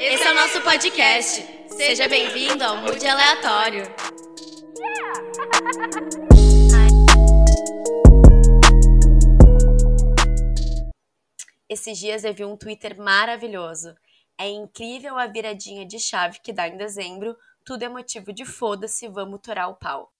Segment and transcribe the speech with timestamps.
[0.00, 1.44] esse é o nosso podcast.
[1.68, 3.84] Seja bem-vindo ao Mood Aleatório.
[11.68, 13.94] Esses dias eu vi um Twitter maravilhoso.
[14.38, 17.36] É incrível a viradinha de chave que dá em dezembro.
[17.62, 20.10] Tudo é motivo de foda-se, vamos torar o pau.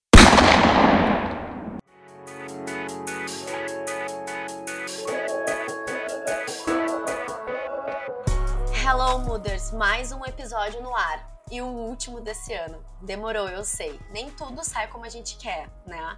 [9.10, 9.72] Hello, Mooders!
[9.72, 11.42] Mais um episódio no ar.
[11.50, 12.80] E o último desse ano.
[13.02, 13.98] Demorou, eu sei.
[14.12, 16.16] Nem tudo sai como a gente quer, né?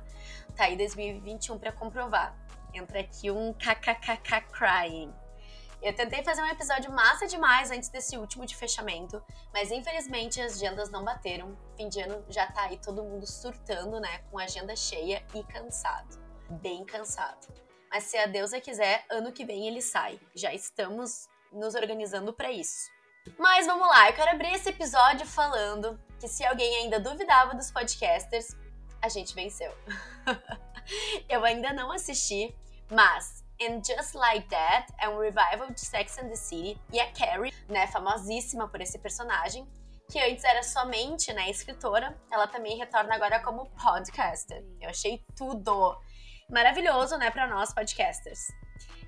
[0.55, 2.37] Tá aí 2021 para comprovar.
[2.75, 5.11] Entra aqui um kkkk crying.
[5.81, 10.57] Eu tentei fazer um episódio massa demais antes desse último de fechamento, mas infelizmente as
[10.57, 11.57] agendas não bateram.
[11.79, 14.19] Fim de ano já tá aí todo mundo surtando, né?
[14.31, 16.23] Com agenda cheia e cansado.
[16.61, 17.47] Bem cansado.
[17.91, 20.21] Mas se a deusa quiser, ano que vem ele sai.
[20.35, 22.91] Já estamos nos organizando para isso.
[23.39, 27.71] Mas vamos lá, eu quero abrir esse episódio falando que se alguém ainda duvidava dos
[27.71, 28.57] podcasters,
[29.01, 29.73] a gente venceu.
[31.29, 32.55] eu ainda não assisti,
[32.91, 37.13] mas And Just Like That é um revival de Sex and the City e a
[37.13, 39.67] Carrie, né, famosíssima por esse personagem,
[40.11, 44.65] que antes era somente né, escritora, ela também retorna agora como podcaster.
[44.81, 45.97] Eu achei tudo
[46.51, 48.41] maravilhoso, né, para nós podcasters.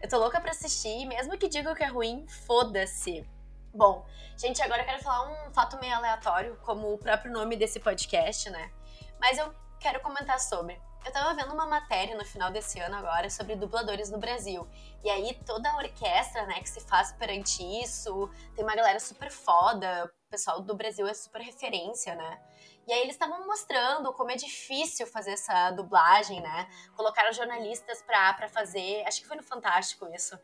[0.05, 3.27] Eu tô louca pra assistir, mesmo que digam que é ruim, foda-se.
[3.72, 4.05] Bom,
[4.36, 8.50] gente, agora eu quero falar um fato meio aleatório, como o próprio nome desse podcast,
[8.50, 8.70] né?
[9.19, 10.78] Mas eu quero comentar sobre.
[11.06, 14.69] Eu tava vendo uma matéria no final desse ano agora sobre dubladores no Brasil.
[15.02, 19.30] E aí toda a orquestra, né, que se faz perante isso, tem uma galera super
[19.30, 22.39] foda, o pessoal do Brasil é super referência, né?
[22.86, 26.68] E aí eles estavam mostrando como é difícil fazer essa dublagem, né?
[26.96, 30.38] Colocaram jornalistas pra fazer, acho que foi no Fantástico isso,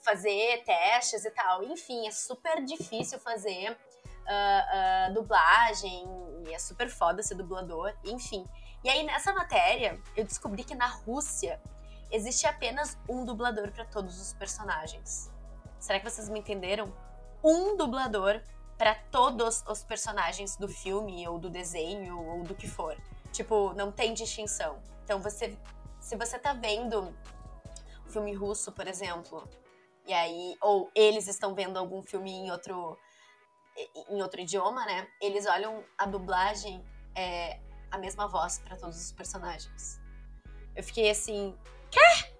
[0.00, 1.62] fazer testes e tal.
[1.64, 6.04] Enfim, é super difícil fazer uh, uh, dublagem,
[6.46, 8.46] e é super foda ser dublador, enfim.
[8.84, 11.60] E aí nessa matéria, eu descobri que na Rússia
[12.10, 15.30] existe apenas um dublador para todos os personagens.
[15.78, 16.92] Será que vocês me entenderam?
[17.42, 18.42] Um dublador
[18.76, 22.96] para todos os personagens do filme ou do desenho ou do que for.
[23.32, 24.78] Tipo, não tem distinção.
[25.04, 25.56] Então você
[26.00, 27.14] se você tá vendo
[28.06, 29.48] um filme russo, por exemplo,
[30.06, 32.96] e aí ou eles estão vendo algum filme em outro
[34.08, 35.08] em outro idioma, né?
[35.20, 37.58] Eles olham a dublagem é
[37.90, 40.00] a mesma voz para todos os personagens.
[40.74, 41.56] Eu fiquei assim,
[41.90, 42.30] quê?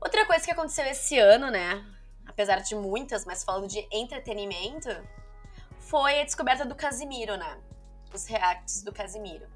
[0.00, 1.84] Outra coisa que aconteceu esse ano, né?
[2.26, 4.88] Apesar de muitas, mas falando de entretenimento,
[5.92, 7.58] foi a descoberta do Casimiro, né?
[8.14, 9.46] Os reacts do Casimiro.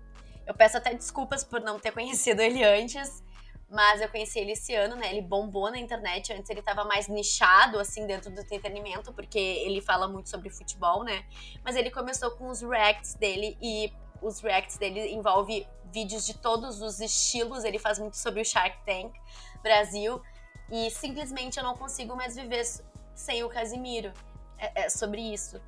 [0.47, 3.25] Eu peço até desculpas por não ter conhecido ele antes,
[3.71, 5.11] mas eu conheci ele esse ano, né?
[5.13, 6.35] Ele bombou na internet.
[6.35, 11.03] Antes ele tava mais nichado, assim, dentro do entretenimento, porque ele fala muito sobre futebol,
[11.05, 11.25] né?
[11.65, 16.83] Mas ele começou com os reacts dele e os reacts dele envolve vídeos de todos
[16.83, 17.65] os estilos.
[17.65, 19.11] Ele faz muito sobre o Shark Tank
[19.63, 20.21] Brasil.
[20.71, 22.63] E simplesmente eu não consigo mais viver
[23.15, 24.13] sem o Casimiro.
[24.59, 25.59] É, é sobre isso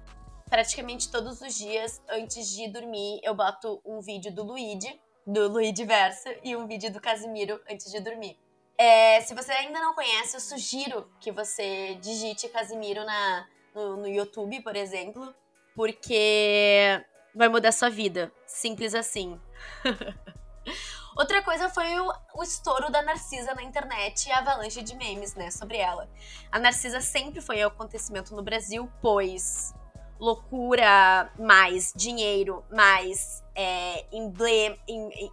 [0.48, 5.84] praticamente todos os dias, antes de dormir, eu boto um vídeo do Luigi, do Luigi
[5.84, 8.36] Verso, e um vídeo do Casimiro antes de dormir.
[8.76, 14.08] É, se você ainda não conhece, eu sugiro que você digite Casimiro na, no, no
[14.08, 15.34] YouTube, por exemplo,
[15.74, 17.04] porque
[17.34, 18.32] vai mudar sua vida.
[18.46, 19.40] Simples assim.
[21.16, 25.34] Outra coisa foi o, o, estouro da Narcisa na internet e a avalanche de memes,
[25.34, 26.08] né, sobre ela.
[26.52, 29.74] A Narcisa sempre foi um acontecimento no Brasil, pois
[30.18, 34.76] loucura, mais dinheiro, mais é, emblema,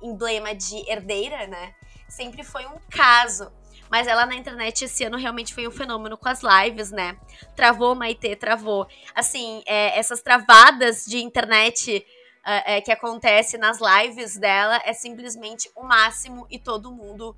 [0.02, 1.74] emblema de herdeira, né?
[2.08, 3.52] Sempre foi um caso.
[3.90, 7.18] Mas ela na internet esse ano realmente foi um fenômeno com as lives, né?
[7.56, 8.88] Travou, Maitê, travou.
[9.14, 12.06] Assim, é, essas travadas de internet
[12.46, 17.36] é, é, que acontece nas lives dela é simplesmente o máximo e todo mundo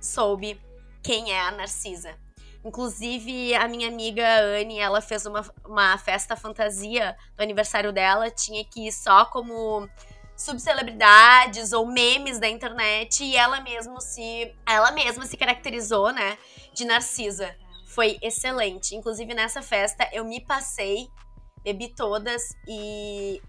[0.00, 0.60] soube
[1.02, 2.18] quem é a Narcisa.
[2.64, 4.24] Inclusive, a minha amiga
[4.58, 9.88] Anne, ela fez uma, uma festa fantasia do aniversário dela, tinha que ir só como
[10.36, 16.38] subcelebridades ou memes da internet e ela mesma se ela mesma se caracterizou, né,
[16.72, 17.54] de Narcisa.
[17.86, 18.94] Foi excelente.
[18.94, 21.08] Inclusive nessa festa eu me passei,
[21.62, 23.40] bebi todas e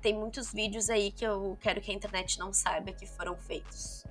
[0.00, 4.04] tem muitos vídeos aí que eu quero que a internet não saiba que foram feitos.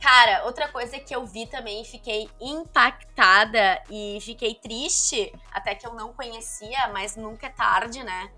[0.00, 5.94] Cara, outra coisa que eu vi também, fiquei impactada e fiquei triste, até que eu
[5.94, 8.30] não conhecia, mas nunca é tarde, né?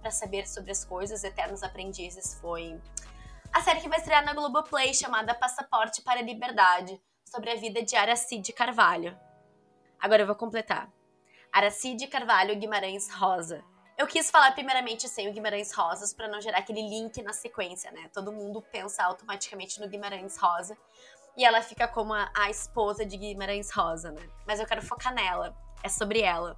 [0.00, 2.80] Pra saber sobre as coisas, Eternos Aprendizes foi
[3.52, 7.82] a série que vai estrear na Globoplay, chamada Passaporte para a Liberdade, sobre a vida
[7.82, 9.18] de Aracide Carvalho.
[9.98, 10.88] Agora eu vou completar.
[11.52, 13.64] Aracide Carvalho Guimarães Rosa.
[13.98, 17.90] Eu quis falar primeiramente sem o Guimarães Rosas para não gerar aquele link na sequência,
[17.90, 18.08] né?
[18.14, 20.78] Todo mundo pensa automaticamente no Guimarães Rosa
[21.36, 24.22] e ela fica como a, a esposa de Guimarães Rosa, né?
[24.46, 25.52] Mas eu quero focar nela,
[25.82, 26.56] é sobre ela.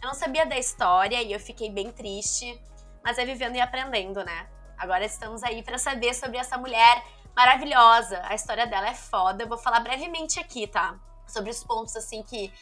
[0.00, 2.56] Eu não sabia da história e eu fiquei bem triste,
[3.02, 4.48] mas é vivendo e aprendendo, né?
[4.78, 7.04] Agora estamos aí para saber sobre essa mulher
[7.34, 8.22] maravilhosa.
[8.24, 9.42] A história dela é foda.
[9.42, 10.96] Eu vou falar brevemente aqui, tá?
[11.26, 12.52] Sobre os pontos assim que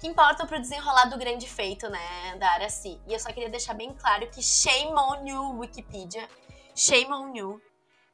[0.00, 2.98] que importam pro desenrolar do grande feito, né, da Araci.
[3.06, 6.26] E eu só queria deixar bem claro que shame on you, Wikipedia,
[6.74, 7.60] shame on you,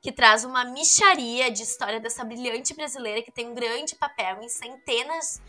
[0.02, 4.48] que traz uma micharia de história dessa brilhante brasileira que tem um grande papel em
[4.48, 5.40] centenas,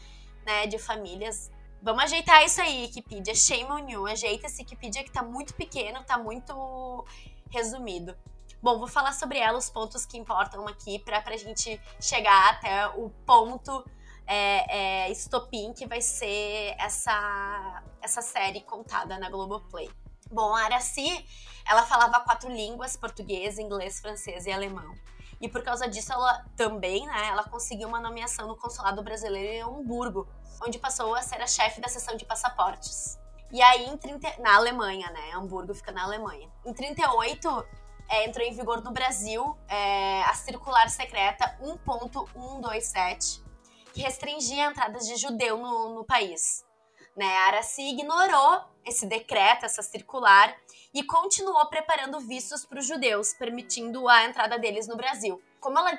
[0.46, 1.52] né, de famílias.
[1.82, 6.04] Vamos ajeitar isso aí, Wikipedia, shame on you, ajeita esse Wikipedia que tá muito pequeno,
[6.04, 7.04] tá muito
[7.50, 8.16] resumido.
[8.62, 12.88] Bom, vou falar sobre ela, os pontos que importam aqui, pra, pra gente chegar até
[12.90, 13.84] o ponto
[14.28, 19.90] é, é, estopim que vai ser essa, essa série contada na Globoplay.
[20.30, 21.26] Bom, a Araci,
[21.66, 24.94] ela falava quatro línguas, português, inglês, francês e alemão.
[25.40, 29.62] E por causa disso, ela também, né, ela conseguiu uma nomeação no consulado brasileiro em
[29.62, 30.28] Hamburgo,
[30.66, 33.18] onde passou a ser a chefe da seção de passaportes.
[33.52, 36.50] E aí, em 30, na Alemanha, né, Hamburgo fica na Alemanha.
[36.66, 37.66] Em 38,
[38.10, 43.42] é, entrou em vigor no Brasil é, a circular secreta 1.127,
[43.98, 46.64] que restringia entradas de judeu no, no país.
[47.16, 47.36] Né?
[47.36, 50.56] Araci ignorou esse decreto, essa circular,
[50.94, 55.42] e continuou preparando vistos para os judeus, permitindo a entrada deles no Brasil.
[55.60, 55.98] Como ela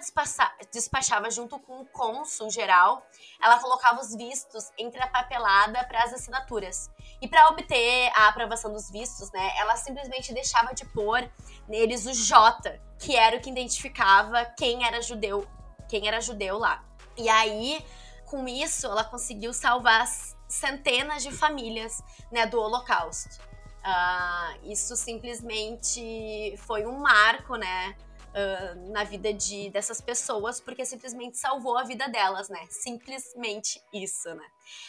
[0.73, 3.05] despachava junto com o cônsul geral,
[3.43, 6.89] ela colocava os vistos entre a papelada para as assinaturas.
[7.21, 11.29] E para obter a aprovação dos vistos, né, ela simplesmente deixava de pôr
[11.69, 15.45] neles o J, que era o que identificava quem era judeu,
[15.89, 16.88] quem era judeu lá.
[17.19, 17.85] E aí,
[18.27, 20.07] com isso, ela conseguiu salvar
[20.47, 23.39] centenas de famílias né, do Holocausto.
[23.79, 27.97] Uh, isso simplesmente foi um marco, né?
[28.29, 32.67] Uh, na vida de, dessas pessoas, porque simplesmente salvou a vida delas, né?
[32.69, 34.45] Simplesmente isso, né?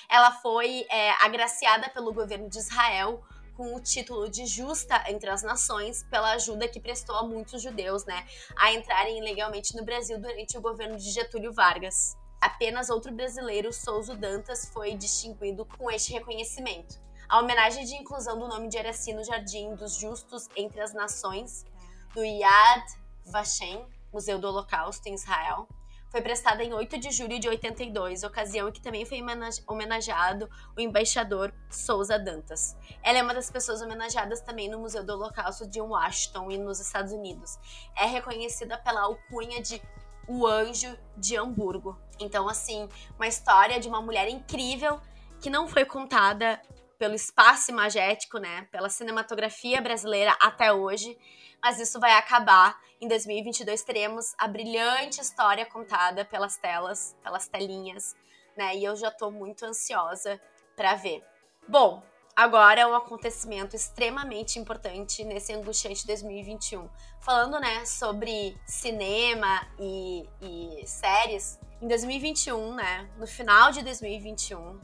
[0.10, 3.24] Ela foi é, agraciada pelo governo de Israel
[3.60, 8.06] com o título de justa entre as nações pela ajuda que prestou a muitos judeus,
[8.06, 12.16] né, a entrarem legalmente no Brasil durante o governo de Getúlio Vargas.
[12.42, 17.00] Apenas outro brasileiro, Souza Dantas, foi distinguido com este reconhecimento.
[17.28, 21.66] A homenagem de inclusão do nome de Araci no Jardim dos Justos entre as Nações,
[22.14, 22.86] do Yad
[23.26, 25.68] Vashem, Museu do Holocausto em Israel,
[26.10, 29.20] foi prestada em 8 de julho de 82, ocasião em que também foi
[29.68, 32.76] homenageado o embaixador Souza Dantas.
[33.04, 36.80] Ela é uma das pessoas homenageadas também no Museu do Holocausto de Washington e nos
[36.80, 37.60] Estados Unidos.
[37.96, 39.80] É reconhecida pela alcunha de
[40.30, 42.00] o Anjo de Hamburgo.
[42.20, 45.02] Então, assim, uma história de uma mulher incrível
[45.42, 46.62] que não foi contada
[47.00, 51.18] pelo espaço imagético, né, pela cinematografia brasileira até hoje,
[51.62, 52.80] mas isso vai acabar.
[53.02, 58.16] Em 2022 teremos a brilhante história contada pelas telas, pelas telinhas,
[58.56, 58.76] né?
[58.76, 60.40] E eu já tô muito ansiosa
[60.76, 61.24] para ver.
[61.68, 62.04] Bom,
[62.40, 66.88] agora é um acontecimento extremamente importante nesse angustiante 2021.
[67.20, 74.80] Falando, né, sobre cinema e, e séries, em 2021, né, no final de 2021,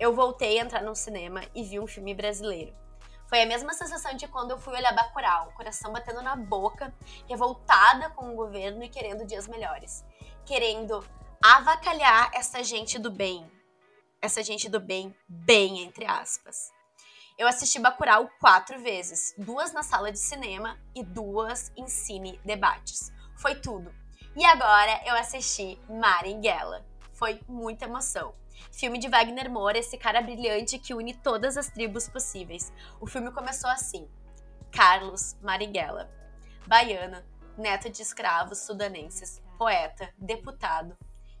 [0.00, 2.74] eu voltei a entrar no cinema e vi um filme brasileiro.
[3.28, 6.92] Foi a mesma sensação de quando eu fui olhar Bacurau, coração batendo na boca,
[7.28, 10.04] revoltada com o governo e querendo dias melhores.
[10.44, 11.06] Querendo
[11.40, 13.48] avacalhar essa gente do bem.
[14.20, 16.76] Essa gente do bem, bem entre aspas.
[17.38, 23.12] Eu assisti Bacurau quatro vezes, duas na sala de cinema e duas em cine debates.
[23.36, 23.94] Foi tudo.
[24.34, 26.84] E agora eu assisti Marighella.
[27.12, 28.34] Foi muita emoção.
[28.72, 32.72] Filme de Wagner Moura, esse cara brilhante que une todas as tribos possíveis.
[33.00, 34.10] O filme começou assim:
[34.72, 36.10] Carlos Marighella,
[36.66, 37.22] baiano,
[37.56, 40.98] neto de escravos sudanenses, poeta, deputado,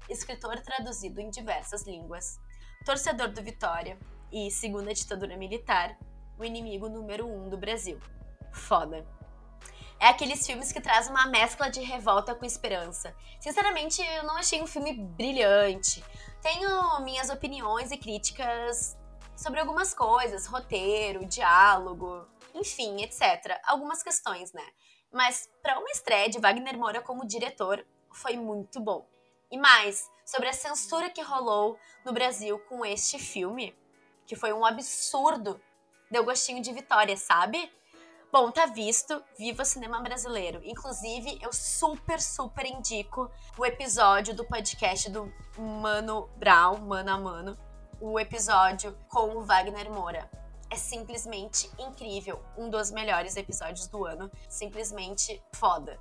[0.08, 2.38] escritor traduzido em diversas línguas,
[2.84, 3.98] torcedor do Vitória
[4.32, 5.98] e, segundo a ditadura militar,
[6.38, 7.98] o inimigo número um do Brasil.
[8.52, 9.06] Foda.
[10.00, 13.14] É aqueles filmes que trazem uma mescla de revolta com esperança.
[13.40, 16.04] Sinceramente, eu não achei um filme brilhante.
[16.40, 18.96] Tenho minhas opiniões e críticas
[19.36, 23.58] sobre algumas coisas, roteiro, diálogo, enfim, etc.
[23.64, 24.64] Algumas questões, né?
[25.12, 29.08] Mas para uma estreia de Wagner Moura como diretor, foi muito bom.
[29.50, 33.74] E mais, sobre a censura que rolou no Brasil com este filme,
[34.28, 35.58] que foi um absurdo,
[36.10, 37.72] deu gostinho de vitória, sabe?
[38.30, 40.60] Bom, tá visto, viva o cinema brasileiro.
[40.62, 47.58] Inclusive, eu super, super indico o episódio do podcast do Mano Brown, Mano a Mano,
[47.98, 50.30] o episódio com o Wagner Moura.
[50.70, 52.44] é simplesmente incrível.
[52.54, 54.30] Um dos melhores episódios do ano.
[54.50, 55.98] Simplesmente foda.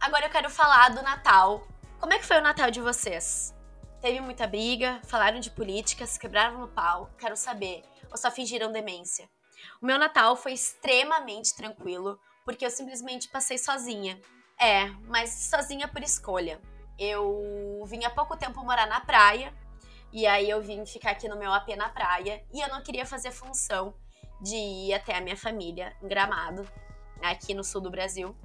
[0.00, 1.62] Agora eu quero falar do Natal.
[2.00, 3.54] Como é que foi o Natal de vocês?
[4.00, 7.10] Teve muita briga, falaram de política, se quebraram no pau.
[7.18, 7.82] Quero saber.
[8.10, 9.28] Ou só fingiram demência?
[9.82, 14.20] O meu Natal foi extremamente tranquilo, porque eu simplesmente passei sozinha.
[14.60, 16.60] É, mas sozinha por escolha.
[16.96, 19.52] Eu vim há pouco tempo morar na praia,
[20.12, 23.04] e aí eu vim ficar aqui no meu AP na praia, e eu não queria
[23.04, 23.94] fazer função
[24.40, 26.68] de ir até a minha família em Gramado,
[27.22, 28.36] aqui no sul do Brasil.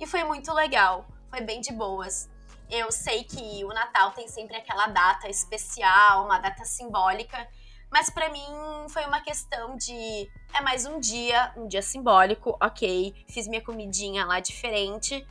[0.00, 2.30] E foi muito legal, foi bem de boas.
[2.70, 7.48] Eu sei que o Natal tem sempre aquela data especial, uma data simbólica,
[7.90, 8.44] mas para mim
[8.88, 13.14] foi uma questão de é mais um dia, um dia simbólico, ok.
[13.28, 15.26] Fiz minha comidinha lá diferente,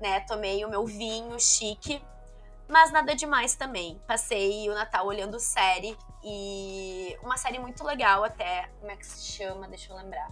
[0.00, 0.20] né?
[0.20, 2.04] Tomei o meu vinho chique,
[2.68, 4.00] mas nada demais também.
[4.06, 8.68] Passei o Natal olhando série e uma série muito legal até.
[8.80, 9.68] Como é que se chama?
[9.68, 10.30] Deixa eu lembrar.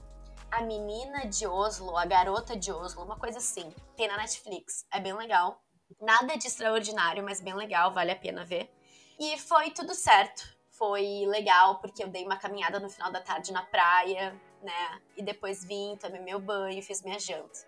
[0.50, 3.72] A Menina de Oslo, A Garota de Oslo, uma coisa assim.
[3.96, 4.86] Tem na Netflix.
[4.92, 5.61] É bem legal.
[6.00, 8.70] Nada de extraordinário, mas bem legal, vale a pena ver.
[9.18, 13.52] E foi tudo certo foi legal porque eu dei uma caminhada no final da tarde
[13.52, 15.00] na praia, né?
[15.16, 17.60] E depois vim, tomei meu banho, fiz minha janta.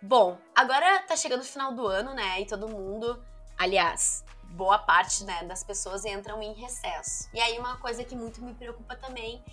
[0.00, 2.40] Bom, agora tá chegando o final do ano, né?
[2.40, 3.22] E todo mundo,
[3.58, 7.28] aliás, boa parte né, das pessoas entram em recesso.
[7.34, 9.44] E aí uma coisa que muito me preocupa também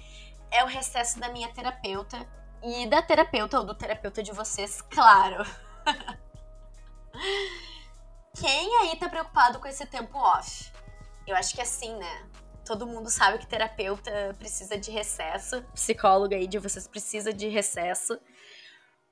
[0.49, 2.25] é o recesso da minha terapeuta
[2.63, 5.43] e da terapeuta ou do terapeuta de vocês, claro.
[8.39, 10.71] Quem aí tá preocupado com esse tempo off?
[11.25, 12.29] Eu acho que é assim, né?
[12.65, 18.19] Todo mundo sabe que terapeuta precisa de recesso, psicóloga aí de vocês precisa de recesso.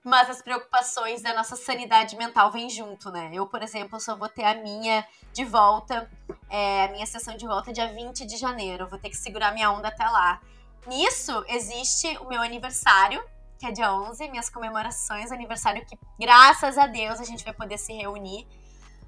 [0.04, 3.32] Mas as preocupações da nossa sanidade mental vêm junto, né?
[3.34, 6.08] Eu, por exemplo, só vou ter a minha de volta,
[6.48, 8.88] é, a minha sessão de volta dia 20 de janeiro.
[8.88, 10.40] vou ter que segurar minha onda até lá.
[10.86, 13.24] Nisso existe o meu aniversário,
[13.58, 17.78] que é dia 11, minhas comemorações, aniversário que, graças a Deus, a gente vai poder
[17.78, 18.48] se reunir.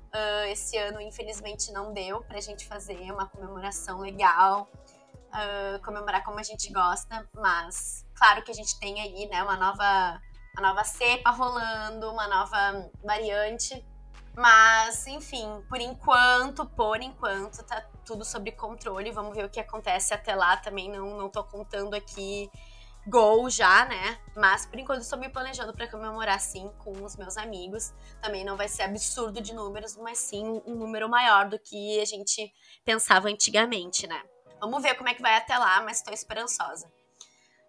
[0.08, 4.70] Uh, esse ano, infelizmente, não deu pra gente fazer uma comemoração legal,
[5.28, 9.58] uh, comemorar como a gente gosta, mas claro que a gente tem aí, né, uma
[9.58, 10.22] nova,
[10.58, 13.86] uma nova cepa rolando, uma nova variante.
[14.34, 19.12] Mas, enfim, por enquanto, por enquanto, tá tudo sob controle.
[19.12, 20.56] Vamos ver o que acontece até lá.
[20.58, 22.48] Também não, não tô contando aqui
[23.08, 24.20] gol já, né?
[24.36, 27.94] Mas por enquanto estou me planejando para comemorar sim com os meus amigos.
[28.22, 32.06] Também não vai ser absurdo de números, mas sim um número maior do que a
[32.06, 34.22] gente pensava antigamente, né?
[34.60, 36.92] Vamos ver como é que vai até lá, mas estou esperançosa.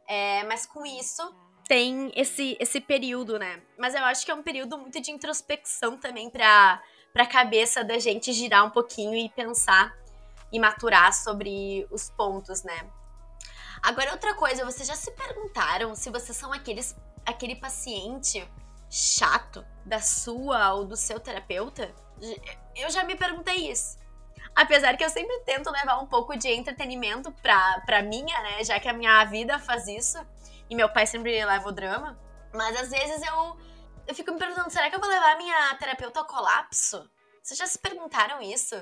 [0.09, 1.23] É, mas com isso
[1.68, 3.62] tem esse esse período, né?
[3.78, 7.83] Mas eu acho que é um período muito de introspecção também para para a cabeça
[7.83, 9.95] da gente girar um pouquinho e pensar
[10.52, 12.90] e maturar sobre os pontos, né?
[13.82, 18.49] Agora, outra coisa, vocês já se perguntaram se vocês são aqueles, aquele paciente
[18.90, 21.94] chato da sua ou do seu terapeuta?
[22.75, 23.99] Eu já me perguntei isso.
[24.54, 28.64] Apesar que eu sempre tento levar um pouco de entretenimento pra, pra minha, né?
[28.64, 30.18] Já que a minha vida faz isso.
[30.68, 32.18] E meu pai sempre leva o drama.
[32.52, 33.56] Mas às vezes eu,
[34.06, 37.08] eu fico me perguntando: será que eu vou levar minha terapeuta ao colapso?
[37.42, 38.76] Vocês já se perguntaram isso?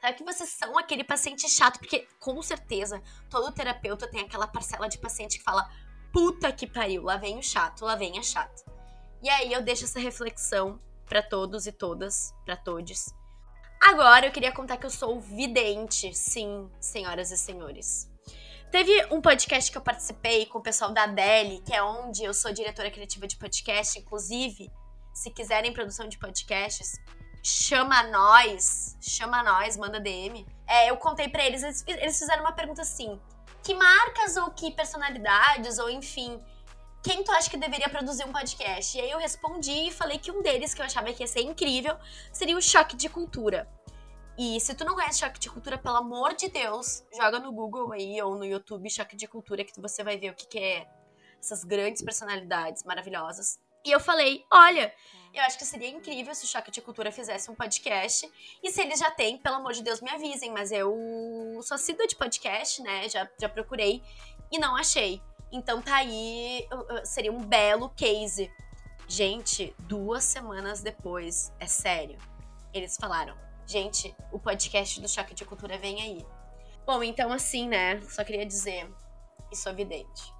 [0.00, 1.78] Será que vocês são aquele paciente chato?
[1.78, 5.68] Porque, com certeza, todo terapeuta tem aquela parcela de paciente que fala:
[6.12, 8.64] puta que pariu, lá vem o chato, lá vem a chata.
[9.20, 13.06] E aí eu deixo essa reflexão para todos e todas, para todos.
[13.80, 18.08] Agora eu queria contar que eu sou vidente, sim, senhoras e senhores.
[18.70, 22.34] Teve um podcast que eu participei com o pessoal da Adele, que é onde eu
[22.34, 24.70] sou diretora criativa de podcast, inclusive,
[25.14, 26.92] se quiserem produção de podcasts,
[27.42, 30.46] chama nós, chama nós, manda DM.
[30.66, 33.20] É, eu contei para eles, eles, fizeram uma pergunta assim:
[33.62, 36.42] que marcas ou que personalidades, ou enfim,
[37.02, 38.96] quem tu acha que deveria produzir um podcast?
[38.96, 41.42] E aí eu respondi e falei que um deles, que eu achava que ia ser
[41.42, 41.96] incrível,
[42.32, 43.68] seria o Choque de Cultura.
[44.36, 47.92] E se tu não conhece Choque de Cultura, pelo amor de Deus, joga no Google
[47.92, 50.86] aí ou no YouTube Choque de Cultura que você vai ver o que, que é
[51.40, 53.58] essas grandes personalidades maravilhosas.
[53.84, 54.92] E eu falei, olha,
[55.32, 58.30] eu acho que seria incrível se o Choque de Cultura fizesse um podcast.
[58.62, 60.52] E se eles já têm, pelo amor de Deus, me avisem.
[60.52, 60.94] Mas eu
[61.62, 63.08] sou assídua de podcast, né?
[63.08, 64.02] Já, já procurei
[64.50, 65.22] e não achei.
[65.50, 66.66] Então tá aí,
[67.04, 68.50] seria um belo case.
[69.06, 72.18] Gente, duas semanas depois, é sério,
[72.74, 73.34] eles falaram:
[73.66, 76.26] gente, o podcast do Choque de Cultura vem aí.
[76.84, 78.00] Bom, então assim, né?
[78.02, 78.90] Só queria dizer,
[79.50, 80.34] isso é evidente.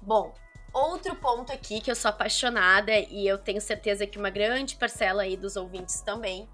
[0.00, 0.32] Bom,
[0.74, 5.22] Outro ponto aqui que eu sou apaixonada e eu tenho certeza que uma grande parcela
[5.22, 6.48] aí dos ouvintes também,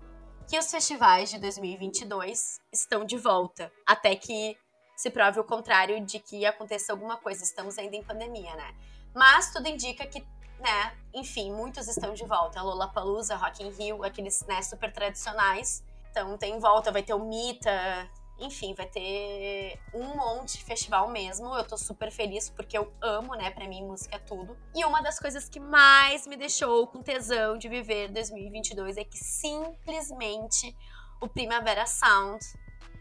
[0.46, 3.72] que os festivais de 2022 estão de volta.
[3.86, 4.58] Até que
[4.94, 7.42] se prove o contrário de que aconteça alguma coisa.
[7.42, 8.74] Estamos ainda em pandemia, né?
[9.14, 10.20] Mas tudo indica que,
[10.58, 12.60] né, enfim, muitos estão de volta.
[12.60, 15.82] Lollapalooza, Rock in Rio, aqueles, né, super tradicionais.
[16.10, 18.06] Então tem volta, vai ter o Mita,
[18.40, 21.54] enfim, vai ter um monte de festival mesmo.
[21.54, 23.50] Eu tô super feliz porque eu amo, né?
[23.50, 24.56] Pra mim, música é tudo.
[24.74, 29.18] E uma das coisas que mais me deixou com tesão de viver 2022 é que
[29.18, 30.74] simplesmente
[31.20, 32.44] o Primavera Sound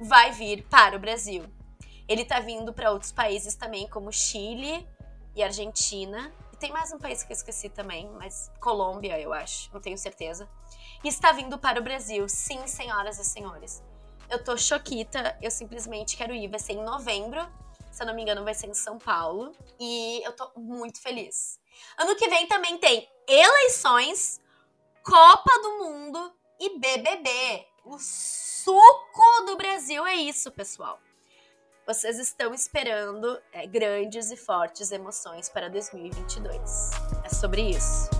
[0.02, 1.46] vai vir para o Brasil.
[2.08, 4.88] Ele tá vindo para outros países também, como Chile
[5.36, 6.34] e Argentina.
[6.52, 9.98] E tem mais um país que eu esqueci também, mas Colômbia, eu acho, não tenho
[9.98, 10.50] certeza.
[11.04, 13.84] E está vindo para o Brasil, sim, senhoras e senhores.
[14.30, 16.48] Eu tô choquita, eu simplesmente quero ir.
[16.48, 17.42] Vai ser em novembro,
[17.92, 19.52] se eu não me engano, vai ser em São Paulo.
[19.80, 21.60] E eu tô muito feliz.
[21.98, 24.42] Ano que vem também tem eleições,
[25.04, 27.68] Copa do Mundo e BBB.
[27.86, 31.00] O suco do Brasil é isso, pessoal.
[31.88, 36.92] Vocês estão esperando é, grandes e fortes emoções para 2022.
[37.24, 38.19] É sobre isso.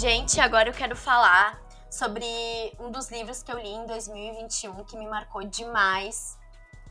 [0.00, 2.24] Gente, agora eu quero falar sobre
[2.80, 6.38] um dos livros que eu li em 2021 que me marcou demais,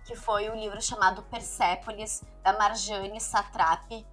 [0.06, 4.06] que foi o um livro chamado Persépolis, da Marjane Satrapi.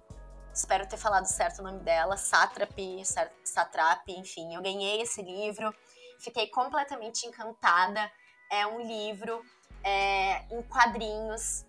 [0.51, 3.03] Espero ter falado certo o nome dela, Satrapi,
[3.43, 4.55] Satrapi, enfim.
[4.55, 5.71] Eu ganhei esse livro,
[6.19, 8.11] fiquei completamente encantada.
[8.51, 9.43] É um livro
[9.83, 11.67] é, em quadrinhos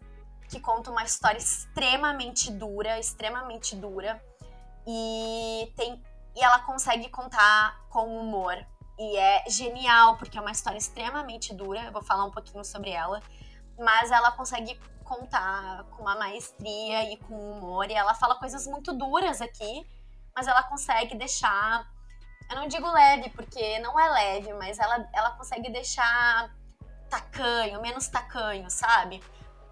[0.49, 4.18] que conta uma história extremamente dura, extremamente dura.
[4.87, 6.02] E tem
[6.38, 8.57] e ela consegue contar com humor.
[8.97, 12.90] E é genial, porque é uma história extremamente dura, eu vou falar um pouquinho sobre
[12.90, 13.21] ela,
[13.76, 18.92] mas ela consegue contar com uma maestria e com humor, e ela fala coisas muito
[18.92, 19.85] duras aqui,
[20.35, 21.85] mas ela consegue deixar.
[22.49, 26.54] Eu não digo leve, porque não é leve, mas ela, ela consegue deixar
[27.11, 29.23] tacanho, menos tacanho, sabe?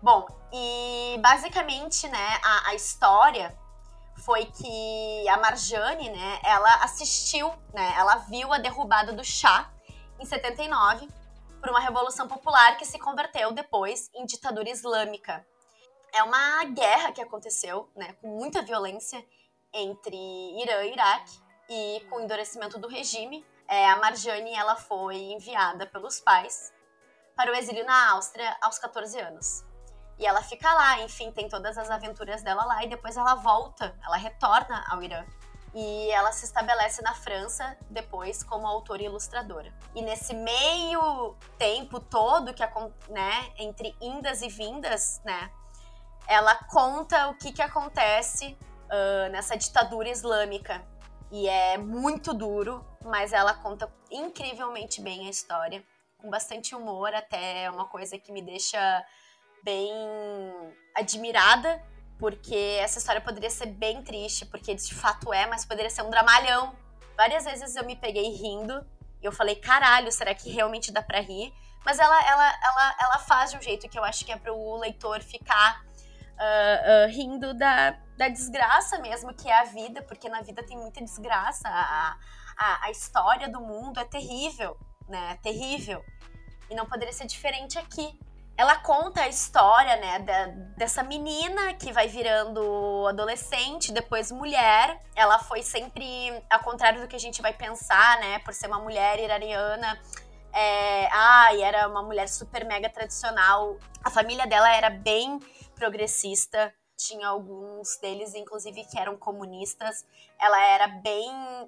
[0.02, 3.56] Bom, e basicamente, né, a, a história
[4.18, 9.70] foi que a Marjane, né, ela assistiu, né, ela viu a derrubada do chá
[10.18, 11.08] em 79
[11.60, 15.46] por uma revolução popular que se converteu depois em ditadura islâmica.
[16.14, 19.24] É uma guerra que aconteceu, né, com muita violência
[19.72, 20.16] entre
[20.62, 25.86] Irã e Iraque e com o endurecimento do regime, é, a Marjane ela foi enviada
[25.86, 26.72] pelos pais
[27.34, 29.65] para o exílio na Áustria aos 14 anos.
[30.18, 33.94] E ela fica lá, enfim, tem todas as aventuras dela lá e depois ela volta,
[34.04, 35.24] ela retorna ao Irã.
[35.74, 39.74] E ela se estabelece na França depois como autora e ilustradora.
[39.94, 42.62] E nesse meio tempo todo que
[43.10, 45.50] né, entre indas e vindas, né,
[46.26, 50.82] ela conta o que, que acontece uh, nessa ditadura islâmica.
[51.30, 55.84] E é muito duro, mas ela conta incrivelmente bem a história,
[56.16, 59.04] com bastante humor, até é uma coisa que me deixa
[59.62, 59.92] bem
[60.94, 61.82] admirada,
[62.18, 66.10] porque essa história poderia ser bem triste, porque de fato é, mas poderia ser um
[66.10, 66.74] dramalhão.
[67.16, 68.84] Várias vezes eu me peguei rindo
[69.22, 71.52] e eu falei, caralho, será que realmente dá pra rir?
[71.84, 74.76] Mas ela, ela, ela, ela faz de um jeito que eu acho que é pro
[74.76, 75.84] leitor ficar
[76.36, 80.76] uh, uh, rindo da, da desgraça mesmo, que é a vida, porque na vida tem
[80.76, 81.68] muita desgraça.
[81.68, 82.18] A,
[82.56, 84.76] a, a história do mundo é terrível,
[85.08, 85.32] né?
[85.32, 86.04] É terrível.
[86.68, 88.18] E não poderia ser diferente aqui
[88.56, 94.98] ela conta a história, né, da, dessa menina que vai virando adolescente, depois mulher.
[95.14, 98.78] Ela foi sempre, ao contrário do que a gente vai pensar, né, por ser uma
[98.78, 100.00] mulher iraniana.
[100.54, 103.76] É, ai, era uma mulher super mega tradicional.
[104.02, 105.38] A família dela era bem
[105.74, 106.72] progressista.
[106.96, 110.06] Tinha alguns deles, inclusive, que eram comunistas.
[110.40, 111.66] Ela era bem uh,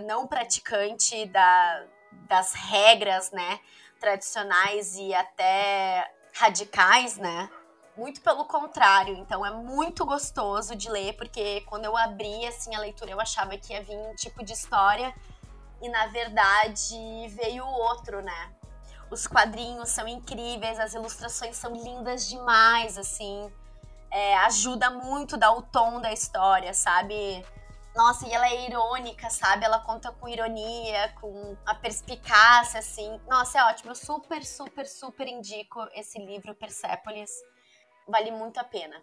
[0.00, 1.86] uh, não praticante da,
[2.28, 3.58] das regras, né?
[4.04, 7.48] Tradicionais e até radicais, né?
[7.96, 12.80] Muito pelo contrário, então é muito gostoso de ler, porque quando eu abri assim a
[12.80, 15.14] leitura eu achava que ia vir um tipo de história
[15.80, 18.52] e na verdade veio outro, né?
[19.10, 23.50] Os quadrinhos são incríveis, as ilustrações são lindas demais, assim.
[24.10, 27.44] É, ajuda muito dar o tom da história, sabe?
[27.94, 29.64] Nossa, e ela é irônica, sabe?
[29.64, 33.20] Ela conta com ironia, com a perspicácia, assim.
[33.28, 33.92] Nossa, é ótimo.
[33.92, 37.30] Eu super, super, super indico esse livro, Persepolis.
[38.08, 39.00] Vale muito a pena.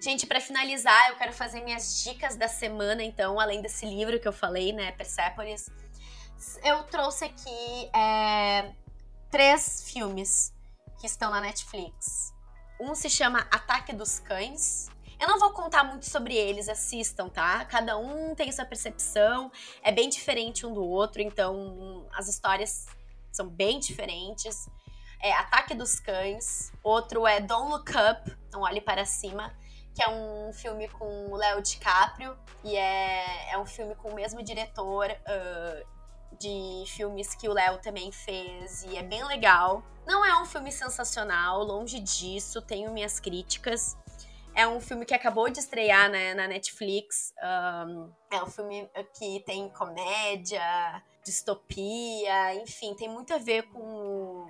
[0.00, 4.26] Gente, para finalizar, eu quero fazer minhas dicas da semana, então, além desse livro que
[4.26, 5.70] eu falei, né, Persepolis.
[6.64, 8.72] Eu trouxe aqui é,
[9.30, 10.52] três filmes
[11.00, 12.32] que estão na Netflix.
[12.80, 14.88] Um se chama Ataque dos Cães,
[15.20, 17.64] Eu não vou contar muito sobre eles, assistam, tá?
[17.64, 19.50] Cada um tem sua percepção,
[19.82, 22.86] é bem diferente um do outro, então as histórias
[23.32, 24.68] são bem diferentes.
[25.20, 29.52] É Ataque dos Cães, outro é Don't Look Up, Não Olhe Para Cima,
[29.92, 34.14] que é um filme com o Léo DiCaprio, e é, é um filme com o
[34.14, 35.86] mesmo diretor uh,
[36.38, 39.82] de filmes que o Léo também fez, e é bem legal.
[40.06, 43.96] Não é um filme sensacional, longe disso, tenho minhas críticas.
[44.58, 47.32] É um filme que acabou de estrear né, na Netflix.
[47.40, 54.48] Um, é um filme que tem comédia, distopia, enfim, tem muito a ver com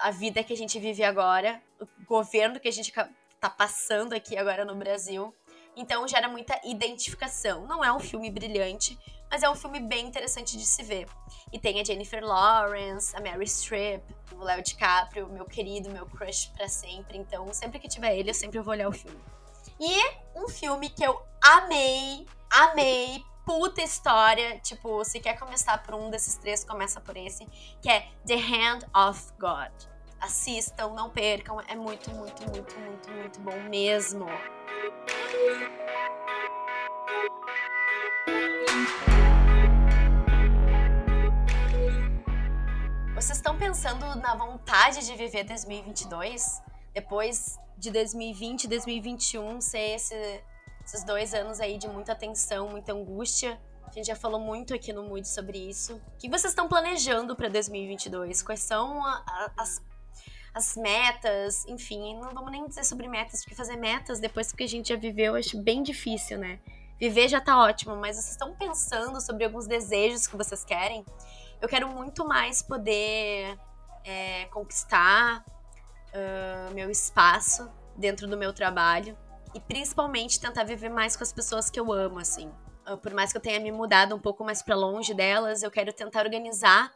[0.00, 2.92] a vida que a gente vive agora, o governo que a gente
[3.40, 5.34] tá passando aqui agora no Brasil.
[5.74, 7.66] Então gera muita identificação.
[7.66, 8.96] Não é um filme brilhante,
[9.30, 11.08] mas é um filme bem interessante de se ver.
[11.52, 16.50] E tem a Jennifer Lawrence, a Mary Streep, o Léo DiCaprio, meu querido, meu crush
[16.56, 17.18] para sempre.
[17.18, 19.20] Então, sempre que tiver ele, eu sempre vou olhar o filme.
[19.78, 24.58] E um filme que eu amei, amei, puta história.
[24.60, 27.46] Tipo, se quer começar por um desses três, começa por esse,
[27.80, 29.72] que é The Hand of God.
[30.20, 34.26] Assistam, não percam, é muito, muito, muito, muito, muito bom mesmo.
[43.26, 46.62] Vocês estão pensando na vontade de viver 2022?
[46.94, 50.44] Depois de 2020 e 2021 ser esse,
[50.84, 53.60] esses dois anos aí de muita tensão, muita angústia.
[53.84, 55.96] A gente já falou muito aqui no Mood sobre isso.
[55.96, 58.42] O que vocês estão planejando para 2022?
[58.42, 59.82] Quais são a, a, as,
[60.54, 61.66] as metas?
[61.66, 64.96] Enfim, não vamos nem dizer sobre metas, porque fazer metas depois que a gente já
[64.96, 66.60] viveu, eu acho bem difícil, né?
[66.96, 71.04] Viver já tá ótimo, mas vocês estão pensando sobre alguns desejos que vocês querem?
[71.60, 73.58] Eu quero muito mais poder
[74.04, 75.44] é, conquistar
[76.16, 79.16] uh, meu espaço dentro do meu trabalho
[79.54, 82.52] e principalmente tentar viver mais com as pessoas que eu amo, assim.
[82.88, 85.70] Uh, por mais que eu tenha me mudado um pouco mais para longe delas, eu
[85.70, 86.92] quero tentar organizar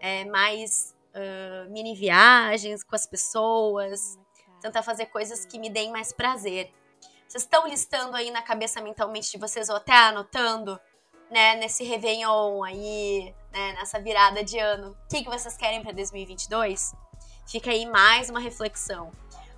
[0.00, 4.18] é, mais uh, mini viagens com as pessoas,
[4.60, 6.72] tentar fazer coisas que me deem mais prazer.
[7.28, 10.80] Vocês estão listando aí na cabeça mentalmente de vocês ou até anotando
[11.30, 15.92] né, nesse Réveillon aí, né, nessa virada de ano, o que, que vocês querem para
[15.92, 16.92] 2022?
[17.46, 19.10] Fica aí mais uma reflexão.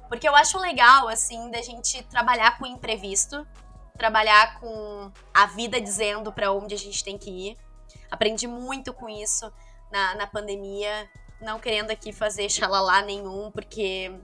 [0.08, 3.46] Porque eu acho legal, assim, da gente trabalhar com o imprevisto,
[3.96, 7.58] trabalhar com a vida dizendo para onde a gente tem que ir.
[8.10, 9.50] Aprendi muito com isso
[9.90, 11.08] na, na pandemia,
[11.40, 14.14] não querendo aqui fazer xalalá nenhum, porque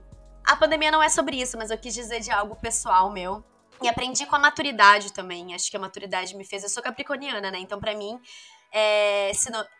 [0.45, 3.43] a pandemia não é sobre isso, mas eu quis dizer de algo pessoal meu.
[3.81, 5.53] E aprendi com a maturidade também.
[5.53, 6.63] Acho que a maturidade me fez.
[6.63, 7.59] Eu sou capricorniana, né?
[7.59, 8.19] Então, para mim,
[8.71, 9.31] é,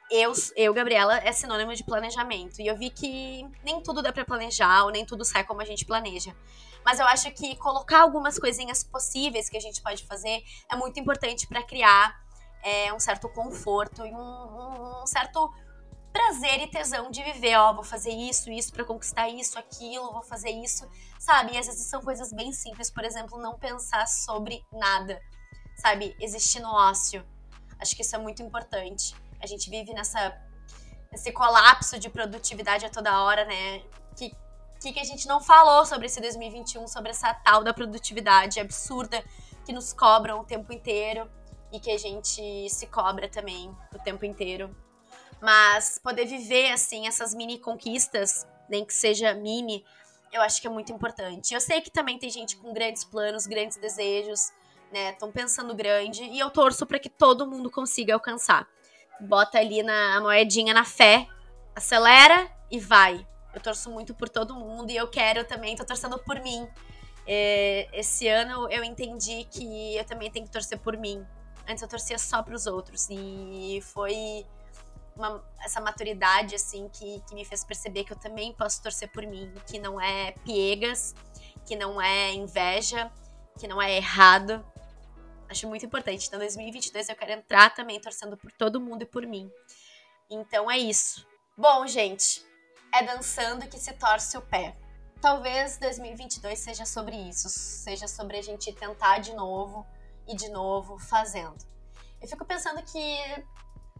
[0.09, 2.61] eu, eu, Gabriela, é sinônimo de planejamento.
[2.61, 5.65] E eu vi que nem tudo dá pra planejar, ou nem tudo sai como a
[5.65, 6.35] gente planeja.
[6.83, 10.99] Mas eu acho que colocar algumas coisinhas possíveis que a gente pode fazer é muito
[10.99, 12.17] importante para criar
[12.63, 15.51] é, um certo conforto e um, um, um certo
[16.11, 20.23] prazer e tesão de viver, ó, vou fazer isso, isso para conquistar isso, aquilo, vou
[20.23, 21.53] fazer isso, sabe?
[21.53, 25.21] E às vezes são coisas bem simples, por exemplo, não pensar sobre nada,
[25.77, 26.15] sabe?
[26.19, 27.25] Existir no ócio.
[27.79, 29.15] Acho que isso é muito importante.
[29.41, 30.37] A gente vive nessa
[31.11, 33.79] esse colapso de produtividade a toda hora, né?
[34.15, 34.31] Que
[34.79, 39.23] que, que a gente não falou sobre esse 2021, sobre essa tal da produtividade absurda
[39.65, 41.29] que nos cobram o tempo inteiro
[41.71, 44.73] e que a gente se cobra também o tempo inteiro.
[45.41, 49.85] Mas poder viver, assim, essas mini conquistas, nem que seja mini,
[50.31, 51.53] eu acho que é muito importante.
[51.53, 54.51] Eu sei que também tem gente com grandes planos, grandes desejos,
[54.91, 55.11] né?
[55.11, 58.67] Estão pensando grande e eu torço para que todo mundo consiga alcançar.
[59.19, 61.27] Bota ali na moedinha na fé,
[61.75, 63.25] acelera e vai.
[63.53, 66.67] Eu torço muito por todo mundo e eu quero também, tô torcendo por mim.
[67.25, 71.25] É, esse ano eu entendi que eu também tenho que torcer por mim.
[71.67, 74.45] Antes eu torcia só pros outros e foi
[75.19, 79.25] uma, essa maturidade, assim, que, que me fez perceber que eu também posso torcer por
[79.25, 81.13] mim, que não é piegas,
[81.65, 83.11] que não é inveja,
[83.59, 84.65] que não é errado.
[85.49, 86.27] Acho muito importante.
[86.27, 89.51] Então, 2022 eu quero entrar também torcendo por todo mundo e por mim.
[90.29, 91.27] Então é isso.
[91.57, 92.45] Bom, gente,
[92.93, 94.77] é dançando que se torce o pé.
[95.21, 99.85] Talvez 2022 seja sobre isso, seja sobre a gente tentar de novo
[100.27, 101.57] e de novo fazendo.
[102.21, 103.45] Eu fico pensando que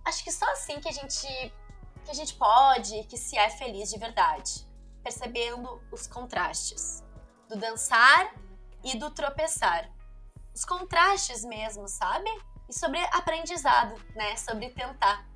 [0.10, 1.28] acho que só assim que a gente
[2.04, 4.68] que a gente pode, que se é feliz de verdade,
[5.04, 7.04] percebendo os contrastes
[7.48, 8.34] do dançar
[8.84, 9.90] e do tropeçar.
[10.54, 12.30] Os contrastes mesmo, sabe?
[12.68, 14.36] E sobre aprendizado, né?
[14.38, 15.28] Sobre tentar.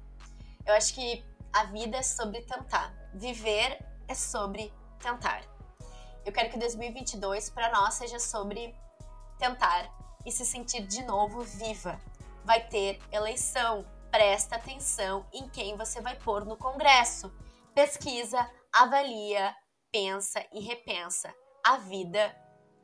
[0.65, 2.91] Eu acho que a vida é sobre tentar.
[3.13, 5.43] Viver é sobre tentar.
[6.25, 8.75] Eu quero que 2022 para nós seja sobre
[9.37, 9.91] tentar
[10.25, 11.99] e se sentir de novo viva.
[12.43, 13.85] Vai ter eleição.
[14.13, 17.33] Presta atenção em quem você vai pôr no Congresso.
[17.73, 19.55] Pesquisa, avalia,
[19.91, 21.33] pensa e repensa.
[21.65, 22.31] A vida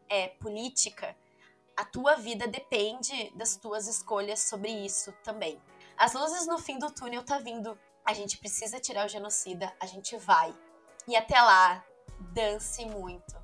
[0.10, 1.16] é política.
[1.78, 5.62] A tua vida depende das tuas escolhas sobre isso também.
[5.96, 7.78] As luzes no fim do túnel tá vindo.
[8.04, 10.52] A gente precisa tirar o genocida, a gente vai.
[11.08, 11.86] E até lá,
[12.34, 13.36] dance muito.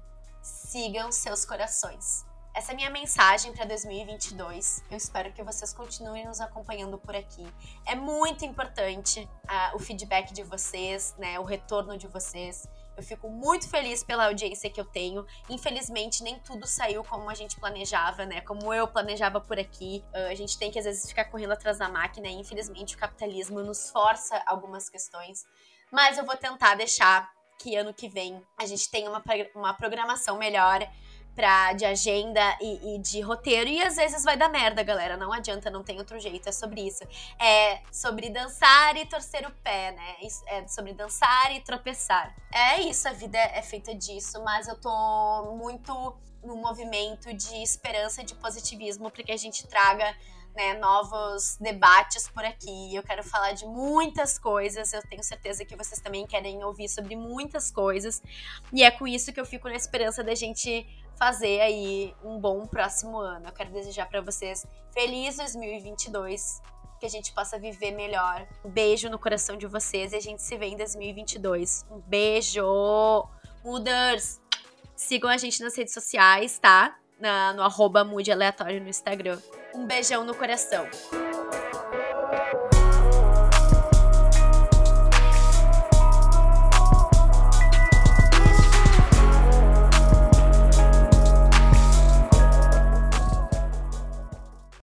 [0.42, 2.26] Sigam seus corações.
[2.56, 4.82] Essa é minha mensagem para 2022.
[4.90, 7.46] Eu espero que vocês continuem nos acompanhando por aqui.
[7.86, 12.66] É muito importante uh, o feedback de vocês, né, o retorno de vocês.
[12.96, 15.26] Eu fico muito feliz pela audiência que eu tenho.
[15.50, 18.40] Infelizmente, nem tudo saiu como a gente planejava, né?
[18.40, 20.02] Como eu planejava por aqui.
[20.14, 22.30] Uh, a gente tem que, às vezes, ficar correndo atrás da máquina.
[22.30, 25.46] E, infelizmente, o capitalismo nos força algumas questões.
[25.92, 29.24] Mas eu vou tentar deixar que ano que vem a gente tenha uma,
[29.56, 30.88] uma programação melhor
[31.36, 33.70] pra, de agenda e, e, de roteiro.
[33.70, 35.18] E às vezes vai dar merda, galera.
[35.18, 36.48] Não adianta, não tem outro jeito.
[36.48, 37.04] É sobre isso.
[37.40, 40.16] É sobre dançar e torcer o pé, né?
[40.48, 42.34] É sobre dançar e tropeçar.
[42.52, 44.42] É isso, a vida é feita disso.
[44.44, 49.68] Mas eu tô muito no movimento de esperança e de positivismo para que a gente
[49.68, 50.16] traga
[50.56, 52.96] né, novos debates por aqui.
[52.96, 54.94] Eu quero falar de muitas coisas.
[54.94, 58.24] Eu tenho certeza que vocês também querem ouvir sobre muitas coisas.
[58.72, 62.66] E é com isso que eu fico na esperança da gente fazer aí um bom
[62.66, 63.48] próximo ano.
[63.48, 66.62] Eu quero desejar para vocês feliz 2022,
[67.00, 68.46] que a gente possa viver melhor.
[68.64, 71.86] Um beijo no coração de vocês e a gente se vê em 2022.
[71.90, 73.28] Um beijo!
[73.64, 74.40] Muders!
[74.96, 76.98] Sigam a gente nas redes sociais, tá?
[77.20, 79.40] Na, no arroba Mude Aleatório no Instagram.
[79.74, 80.88] Um beijão no coração.